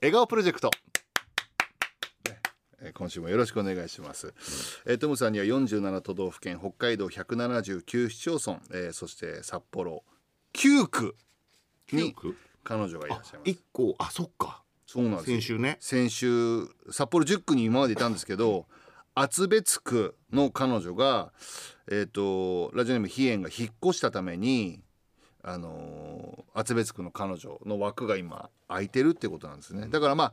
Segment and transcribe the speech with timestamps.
[0.00, 0.70] 笑顔プロジェクト。
[2.80, 4.32] えー今週もよろしくお願いします、
[4.86, 10.04] えートムさんには47都道府県北海道179市町村、えーそして札幌
[10.54, 11.16] 9区
[11.90, 12.36] に9区？
[12.62, 13.50] 彼女がいらっしゃいます。
[13.50, 13.96] 一個。
[13.98, 14.62] あそっか。
[14.86, 15.30] そうなんです。
[15.32, 15.78] よ先週ね。
[15.80, 18.66] 先週札幌10区に今までいたんですけど
[19.16, 21.32] 厚別区の彼女が、
[21.90, 24.80] えー、とラジオネーム飛燕が引っ越したために、
[25.42, 29.86] あのー厚別区の彼女の枠が今空いてるってことなんですね。
[29.88, 30.32] だからまあ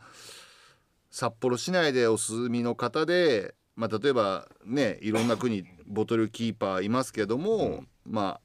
[1.11, 8.39] 札幌市内でお住みの方で、まあ、例えばねいろんな区にボトルキーパーいますけども、ま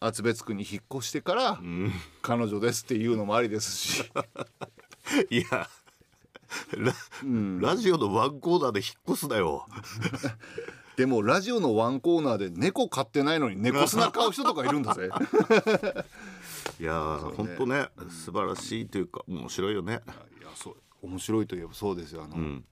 [0.00, 1.92] あ厚別区に引っ越してからうん。
[2.20, 4.04] 彼女ですっていうのもありですし。
[5.30, 5.68] いや
[6.72, 6.92] ラ,、
[7.60, 9.66] ラジオのワンコーナーで引っ越すなよ
[10.96, 15.10] でもラジオのワンコーナーで猫飼ってないのに猫砂買う人とかいるんだぜ。
[16.80, 20.02] いやー本当ね素晴らしいというか面白いよね。
[20.40, 20.76] いやそう。
[21.02, 22.24] 面白いといえばそうですよ。
[22.24, 22.64] あの、ん。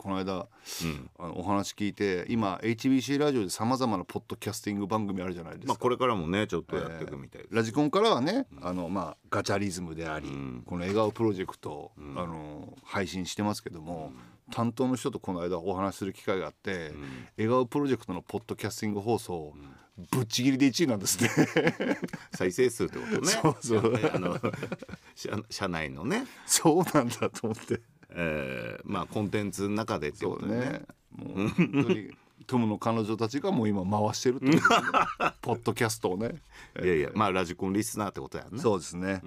[0.00, 0.48] この間、ん。
[1.18, 10.62] あのお話聞いて今 HBC ラジオでさまざまなポッドキャスティング番組あるじゃないですか、まあこれからもねちょっとやっていくみたいです、ラジコンからはね、あのまあガチャリズムであり、ん。
[10.64, 14.12] この笑顔プロジェクト、あの配信してますけども、
[14.50, 16.92] 担当の人とこの間お話しする機会があって、
[17.36, 19.54] 笑顔プロジェクトのポッドキャスティング放送、
[20.10, 21.30] ぶっちぎりで1位なんですね
[22.32, 23.28] 再生数ってことね。
[23.28, 24.10] そうそう。
[24.14, 24.40] あの
[25.14, 27.80] 社社内のね、そうなんだと思って。
[28.12, 30.82] えー、まあコンテンツの中でってことでねね。
[31.12, 32.10] もう本当に
[32.46, 36.34] トムの彼女たちがもう今回してるってことですねポッドキャストをね。
[36.82, 39.22] いやいやまあラジコンリスナーってことやねそうですね、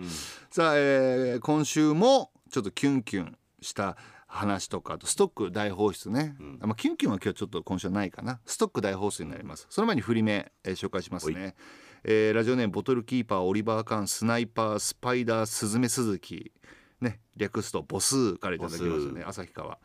[0.50, 3.96] さあ、えー今週もちょっとキュンキュンした
[4.34, 8.40] 話とかあとストック大放出ね、まあ、キュンキュンは今日ちょっと今週はないかな。
[8.46, 9.68] ストック大放出になります。
[9.70, 11.56] その前に振り目、えー紹介しますね、
[12.04, 16.52] えーラジオネームボトルキーパーオリバーカンスナイパースパイダースズメスズキ
[17.00, 17.20] ね。
[17.36, 19.80] 略すとボスからいただきましたね旭川、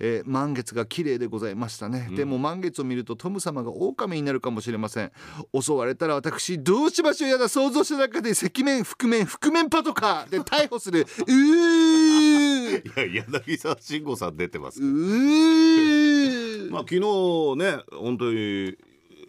[0.00, 5.12] えー満月が綺麗でございましたね、でも満月を見るとトム様が狼になるかもしれません。
[5.58, 7.30] 襲われたら私どうしましょう。
[7.30, 11.02] やだ想像した中で赤面覆面覆面パトカーで逮捕する。
[11.02, 12.27] うーい
[12.96, 17.00] や柳沢慎吾さん出てますうーまあ昨日
[17.56, 18.76] ね本当に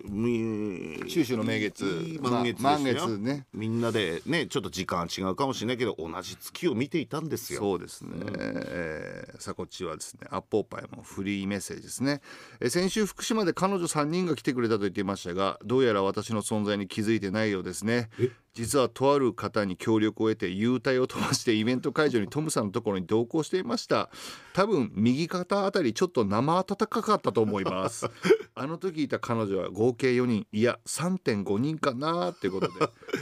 [0.05, 1.85] み中秋の名月。
[1.85, 3.45] いい満月まあ満月ね。
[3.53, 7.59] みんなでねちょっと時間違うかもしれないけど同じ月を見ていたんですよ。
[7.59, 12.21] そうですね、えーさあこっちはですねアッポーパイもフリーメッセージですね、
[12.59, 18.09] えー先週福島で彼女3人が来てくれたと言っていましたがどうやら私の存在に気づいてないようですね
[18.53, 24.09] 実はとある方に協力を得て幽体を飛ばしてイベント会場にトムさんのところに同行していました。
[24.53, 28.09] 多分右肩あたりちょっと生温かかったと思います。
[28.55, 30.47] あの時いた彼女は合計4人。
[30.51, 32.67] いや3.5人かなっていうこと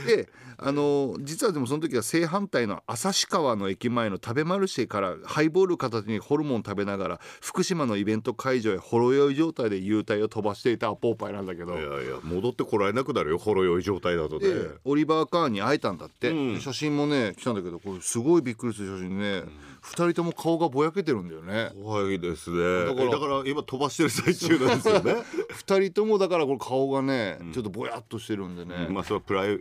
[0.06, 0.16] で。
[0.16, 0.28] で
[0.60, 11.74] あの実はでもその時は正反対の旭川の駅前の食べマルシェからハイボール片手にホルモン食べながら福島のイベント会場へほろ酔い状態で幽体を飛ばしていたアポーパイなんだけど。
[11.74, 13.38] いやいや戻ってこられなくなるよ。
[13.38, 16.54] ほろ酔い状態だとね、でオリバー・カーンに会えたんだって、うん。
[16.54, 19.42] で写真もね来たんだけどこれすごいびっくりする写真ね、
[19.80, 21.70] 二人とも顔がぼやけてるんだよね。
[21.82, 22.86] 怖いですね。
[22.86, 25.16] だからだから今飛ばしてる最中なんですよね。
[25.50, 29.60] 二人ともだからこれ顔がね、ちょっとぼやっとしてるんでね、まあそれはプライ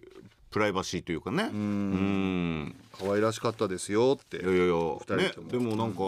[0.49, 1.49] プライバシーというかね。
[1.53, 2.75] うん。
[2.97, 4.37] 可愛らしかったですよって。
[4.37, 5.17] いやいやいや。
[5.17, 6.01] ねでもなんか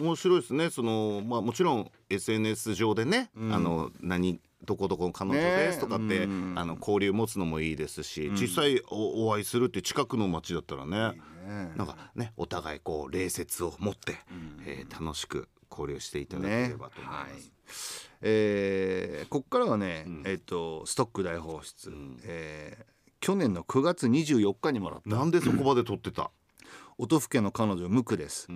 [0.00, 0.70] 面白いですね。
[0.70, 6.54] そのまあもちろん SNS 上でね、あの何どこどこの彼女ですとかって、うん。
[6.56, 11.12] あの交流持つのもいいですし、実際おお会いするって近くの街だったらね
[11.46, 11.72] ね。
[11.76, 14.16] なんかねお互いこう礼節を持って、
[14.64, 17.28] えー楽しく交流していただければと思いま
[17.68, 18.10] す。
[18.22, 21.92] えーこっからはね、えっ、とストック大放出、
[22.24, 25.08] えー去年の9月24日にもらった。
[25.16, 26.30] なんでそこまで撮ってた？
[26.98, 28.48] 音更の彼女ムクです、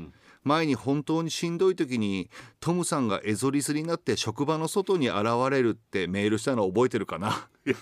[0.44, 2.30] 前に本当にしんどい時に
[2.60, 7.48] トムさんがエゾリスになって職場の外に現れるってメールしたの覚えてるかな？
[7.66, 7.76] いや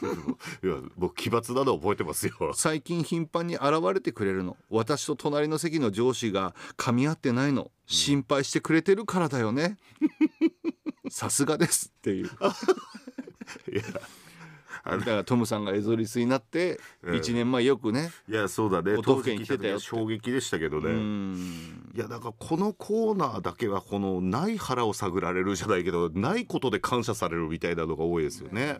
[0.64, 2.52] いや僕奇抜なの覚えてますよ。
[2.54, 3.64] 最近頻繁に現
[3.94, 4.56] れてくれるの。
[4.70, 7.70] 私と隣の席の上司が噛み合ってないの。
[7.86, 9.78] 心配してくれてるからだよね。
[11.10, 12.26] さすがですっていう。
[13.72, 13.82] いや
[14.96, 18.94] だからトムさんがエゾリスになって1年前よくねいやそうだね。
[18.96, 20.90] 音更に来てたよ衝撃でしたけどね。
[20.90, 21.92] うん。
[21.94, 28.78] いやだからこのコーナーだけはこのない腹を探られるじゃないけどないことで感謝されるみたいなのが多いですよね。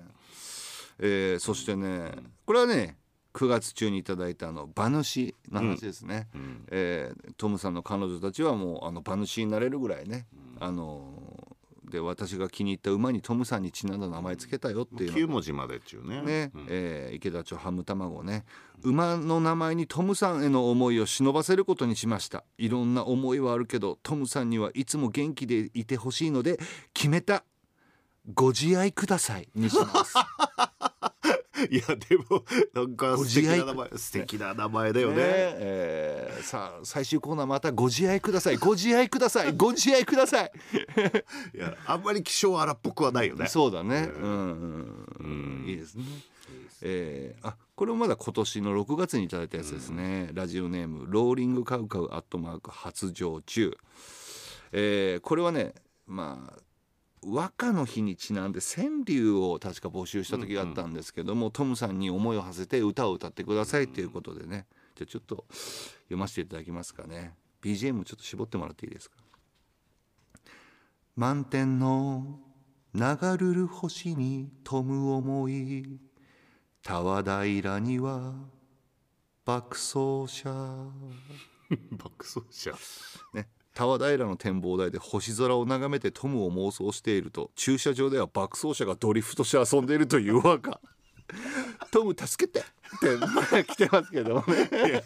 [0.98, 1.36] え。
[1.36, 2.12] ーそしてね
[2.46, 2.96] これはね
[3.34, 6.26] 9月中にいただいたあの馬主の話ですね、
[6.70, 10.26] えートムさんの彼女たちはもうあの馬主になれるぐらいね、
[10.58, 11.27] あの
[11.88, 15.18] で私が気に入った馬にトムさんにちなんだ名前つけたよっていうの。
[15.18, 16.22] 9文字までっちゅうね。
[16.22, 16.66] ね、うん。
[16.68, 18.44] えー池田町ハム卵ね。
[18.82, 22.44] 馬の名前にトムさんへの思いを忍ばせることにしました。
[22.58, 26.58] いろんな思いはあるけどトムさんにはいつも元気でいてほしいので
[26.94, 27.44] 決めた
[28.34, 30.14] ご自愛くださいにします。
[31.70, 35.16] いやでもなんかご素敵な名前素敵な名前だよね。
[35.16, 35.22] ね。
[35.24, 36.17] えー
[36.48, 38.56] さあ最終コーナーまたご自愛ください。
[38.56, 39.52] ご自愛ください。
[39.52, 40.52] ご自愛ください。
[41.54, 43.48] いやあんまり気性荒っぽくはないよね。
[43.48, 44.08] そうだね。
[44.18, 45.64] うん、うんうん。
[45.68, 46.04] いいですね。
[46.80, 53.76] えーあこれもまだ今年の6月にいただいたやつですね、ラジオネームローリングカウカウアットマーク発情中、
[54.72, 55.74] えーこれはね
[56.06, 56.58] まあ
[57.22, 64.66] 和歌の日にちなんで川柳を確か募集した時があったんですけども、トムさんに思いを馳せて歌を歌ってくださいということでね
[64.98, 65.44] じゃあちょっと
[66.04, 67.34] 読ませていただきますかね。
[67.62, 69.16] BGM ちょっと絞ってもらっていいですか？
[71.14, 72.40] 満天の
[72.94, 73.02] 流
[73.38, 76.00] るる星に富む思い
[76.82, 78.34] 田和平には
[79.44, 80.50] 爆走車
[81.92, 82.72] 爆走車
[83.34, 83.48] ね。
[83.74, 90.80] 田和平の展望台で星空を眺めてトムを妄想していると駐車場では爆走車がドリフトして遊んでいるという和歌
[91.90, 92.64] トム助けて。
[92.88, 95.04] って来てますけどもね。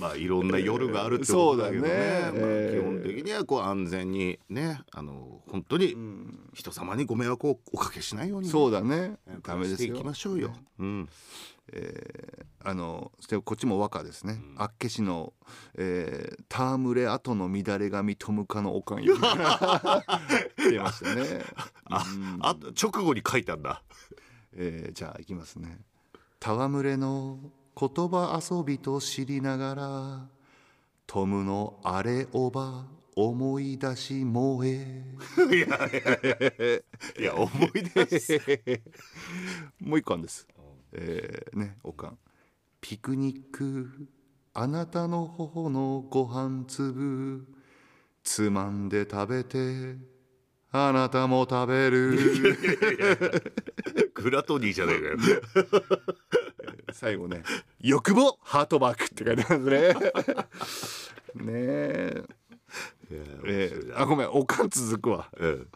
[0.00, 1.88] まあいろんな夜があるってことだけどね。
[1.88, 2.40] そうだね。
[2.40, 2.80] まあえー。
[2.80, 5.96] 基本的にはこう安全にねあの本当に
[6.54, 9.08] 人様にご迷惑をおかけしないようにそうだね。
[9.08, 9.76] ねダメですよ。
[9.78, 11.08] していきましょうよ、うん、
[12.64, 15.32] あのそしてこっちも和歌ですね、あっけしの、
[15.76, 19.16] えー、戯れ後の乱れ髪トムカのおかんよ
[20.56, 21.44] 出ましたね、
[21.86, 22.04] あ
[22.40, 23.82] あと直後に書いたんだ
[24.54, 25.78] えーじゃあいきますね。
[26.40, 27.38] 戯れの
[27.78, 30.28] 言葉遊びと知りながら
[31.06, 32.86] トムのあれおば
[33.16, 35.04] 思い出し燃え。
[37.18, 38.20] いや思い出。
[38.20, 38.40] す
[39.80, 40.46] もう一個あるんです。
[40.92, 42.18] えー、ね、おかん。
[42.80, 44.08] ピクニック、
[44.54, 47.46] あなたの頬のご飯粒、
[48.22, 49.96] つまんで食べて、
[50.70, 52.16] あなたも食べる。
[54.14, 55.16] グラトニーじゃないかよ。
[56.92, 57.42] 最後ね、
[57.80, 59.94] 欲望ハートマークって書いてますね。
[61.34, 62.22] ねえ。
[63.10, 65.30] えーあ、ごめん、おかん続くわ。
[65.38, 65.68] うん。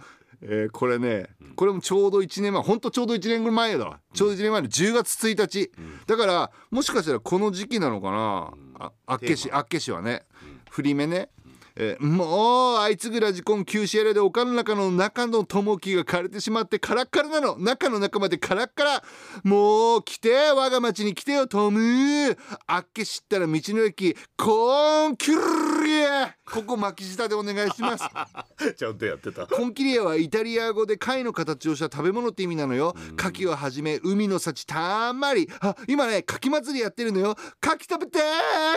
[0.42, 4.00] えーこれね、これもちょうど1年前ほんとちょうど1年ぐらい前だわ。
[4.12, 5.70] ちょうど1年前の10月1日、
[6.06, 8.52] だからもしかしたらこの時期なのかな、
[8.86, 10.26] ああっけしあっけしはね、
[10.70, 11.30] 振り目ね、
[11.76, 17.56] えーもうあいつぐラジコン休止やれでおかんの中の中の友樹が枯れてしまってカラッカラなの。
[17.58, 19.02] 中の中までカラッカラ。
[19.44, 22.36] もう来て我が町に来てよトム。
[22.66, 25.81] あっけ知ったら道の駅コーンキュル
[26.44, 28.04] ここ巻き舌でお願いします。
[28.76, 29.46] ちゃんとやってた。
[29.46, 32.94] コンキリアはイタリア語で貝の形をした食べ物って意味なのよ。
[33.18, 35.48] 牡蠣をはじめ海の幸たんまり。
[35.60, 37.36] あ、今ね、牡蠣祭りやってるのよ。
[37.62, 38.18] 牡蠣食べて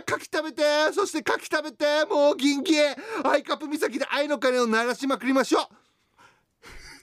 [0.08, 0.64] 牡蠣食べて
[0.94, 5.85] そして牡蠣食べてもう銀気アイカップ岬で愛の鐘を鳴らしまくりましょう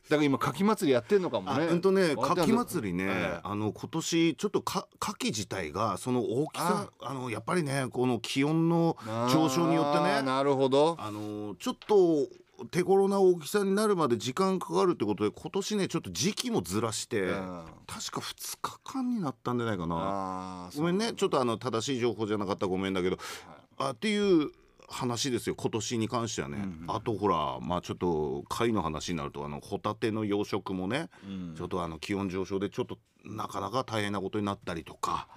[0.08, 1.66] だから今牡蠣祭りやってんのかもあね。
[1.66, 3.40] うんとね、牡蠣祭りね、ええ。
[3.42, 8.96] あの今年ちょっとか牡蠣自体がその大きさあのやっぱりねこの気温の
[9.32, 10.96] 上昇によってねなるほど。
[10.98, 12.28] あのちょっと
[12.70, 20.70] 手頃な大きさになるまで時間かかるってことで今年ねちょっと時期もずらして、うん確か2日間になったんじゃないかな。
[20.74, 23.18] ごめんねちょっとあの正しい情報じゃなかったらごめんだけど、
[23.78, 24.50] あっていう
[24.88, 31.08] 話ですよ今年に関してはね、あとほらまあちょっと貝の話になるとあのホタテの養殖もね、
[31.56, 35.28] ちょっとあの気温上昇でちょっとなかなか大変なことになったりとか、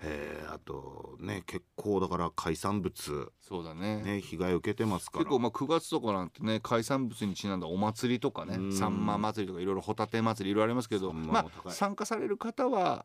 [0.00, 3.32] えーあとね結構だから海産物。
[3.40, 4.02] そうだね。
[4.02, 5.24] ね被害を受けてますから。
[5.24, 8.72] 結構まあ9月とかなんてね海産物にちなんだお祭りとかねん。
[8.72, 13.04] サンマ祭りとかいろいろホタテ祭りいろいろありますけどまあ参加される方は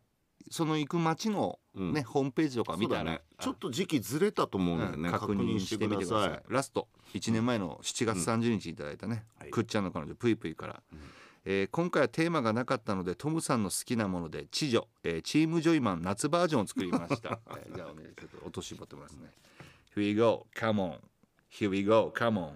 [0.50, 1.94] その行く町のうん。
[1.94, 3.22] ね、ホームページとか見たら、ね。
[3.40, 6.54] ちょっと時期ずれたと思うんだよね、うん確認してみてください。
[6.54, 6.88] ラスト。
[7.14, 9.52] 1年前の7月30日いただいたね、はい。
[9.52, 10.84] くっちゃんの彼女ぷいぷいから、
[11.46, 19.32] えー今回はテーマがなかったのでトムさんの好きなもので「知女、えーチームジョイマン夏バージョンを作りました、 えーじゃあねちょっと音絞ってますね。
[19.96, 20.48] Here we go.
[20.56, 21.00] Come on.
[21.52, 22.14] Here we go.
[22.16, 22.54] Come on.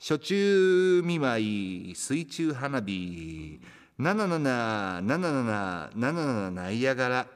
[0.00, 3.60] 初中見舞い水中花火
[4.00, 7.26] 777777ナイアガラ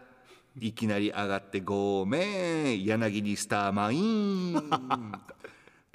[0.60, 4.62] いきなり上がってごめん柳にスターマイン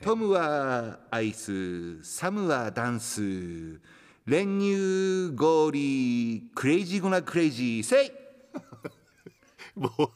[0.01, 3.79] トムはアイスサムはダンス
[4.25, 8.11] 練乳ゴーリークレイジーゴナクレイジーセイ
[9.79, 10.09] もう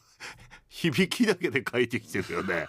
[0.68, 2.68] 響きだけで書いてきてるよね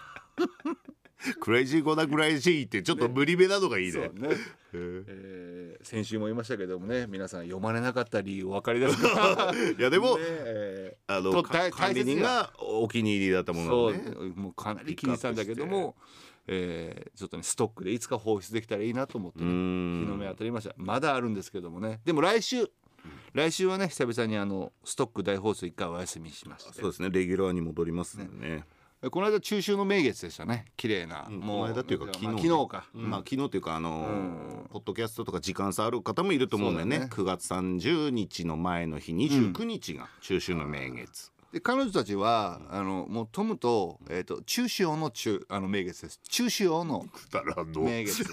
[1.41, 3.93] クレイジーゴダクレイジーってちょっと無理めなのがいいね。
[3.93, 4.37] そうね、
[4.75, 5.85] えー。
[5.85, 9.53] 先週も言いましたけどもね皆さん読まれなかった理由お分かりですか？
[9.79, 15.97] いやでも、ねえあの管理人がお気に入りだったもーそうのをねもうかなり気にしたんだけども、
[16.47, 20.05] えーちょっとねストックでいつか放出できたらいいなと思って、うね、ん。
[20.05, 20.75] 日の目当たりました。
[20.77, 22.01] まだあるんですけどもね。
[22.05, 22.69] でも来週
[23.33, 26.73] 来週はね久々にあのストック大放送一回お休みしまして。
[26.73, 27.11] そうですね。
[27.11, 28.65] レギュラーに戻りますんでね
[29.11, 30.67] この間中秋の名月でしたね。
[30.77, 34.53] 綺麗な、うんこの間っていうかまあ昨日昨日か、まあ昨日というかあのうん。
[34.71, 36.99] ポッドキャストとか時間差ある方もいると思うんだよね。
[37.01, 37.11] だね。
[37.13, 46.21] 9月30日の前の日29日が中秋の名月、で彼女たちは、あのもうトムと,、えー、と中秋の中あの名月です。
[46.29, 47.05] 中秋の
[47.75, 48.25] 名月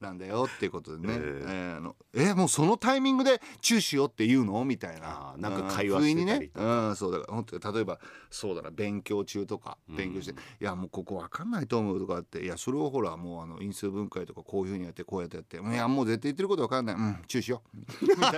[0.00, 1.46] なんだよっていうことでね、ええ。
[1.46, 4.64] ーあのえもうそのタイミングで中秋よって言うの？
[4.64, 7.98] みたいななんか会話してたりとうんね、うん、そうだから本当に例えば
[8.30, 16.96] そうだな勉強中とか勉強して「いやもうここわかんないと思う」とかって「いやそれをほらもうあの因数分解とかこういうふうにやってこうやってやって「いやもう絶対言ってることわかんない。
[16.96, 17.62] うん中止よ」
[18.00, 18.32] みたい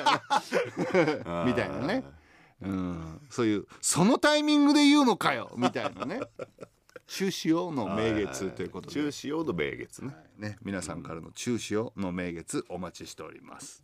[1.24, 2.04] な みたいなね。
[2.64, 5.50] うん、そういうそのタイミングで言うのかよ。
[5.56, 6.20] みたいなね
[7.06, 10.14] 中止よの名月ということで、中秋の名月ね。
[10.38, 13.82] ね、皆さんからの中止よの名月お待ちしております。